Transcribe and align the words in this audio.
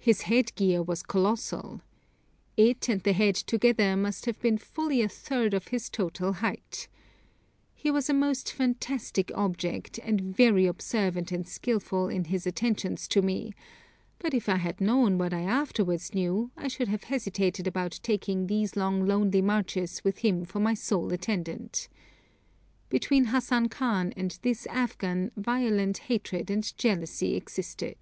His 0.00 0.22
headgear 0.22 0.82
was 0.82 1.02
colossal. 1.02 1.82
It 2.56 2.88
and 2.88 3.02
the 3.02 3.12
head 3.12 3.34
together 3.34 3.94
must 3.94 4.24
have 4.24 4.40
been 4.40 4.56
fully 4.56 5.02
a 5.02 5.08
third 5.10 5.52
of 5.52 5.68
his 5.68 5.90
total 5.90 6.32
height. 6.32 6.88
He 7.74 7.90
was 7.90 8.08
a 8.08 8.14
most 8.14 8.50
fantastic 8.50 9.30
object, 9.34 9.98
and 9.98 10.18
very 10.22 10.64
observant 10.64 11.30
and 11.30 11.46
skilful 11.46 12.08
in 12.08 12.24
his 12.24 12.46
attentions 12.46 13.06
to 13.08 13.20
me; 13.20 13.52
but 14.18 14.32
if 14.32 14.48
I 14.48 14.56
had 14.56 14.80
known 14.80 15.18
what 15.18 15.34
I 15.34 15.42
afterwards 15.42 16.14
knew, 16.14 16.52
I 16.56 16.68
should 16.68 16.88
have 16.88 17.04
hesitated 17.04 17.66
about 17.66 18.00
taking 18.02 18.46
these 18.46 18.76
long 18.76 19.04
lonely 19.04 19.42
marches 19.42 20.02
with 20.04 20.20
him 20.20 20.46
for 20.46 20.58
my 20.58 20.72
sole 20.72 21.12
attendant. 21.12 21.86
Between 22.88 23.26
Hassan 23.26 23.68
Khan 23.68 24.14
and 24.16 24.38
this 24.40 24.66
Afghan 24.68 25.32
violent 25.36 25.98
hatred 25.98 26.50
and 26.50 26.64
jealousy 26.78 27.34
existed. 27.36 27.98